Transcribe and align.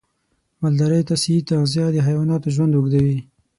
مالدارۍ 0.61 1.01
ته 1.07 1.15
صحي 1.21 1.39
تغذیه 1.49 1.87
د 1.91 1.97
حیواناتو 2.07 2.53
ژوند 2.55 2.73
اوږدوي. 2.75 3.17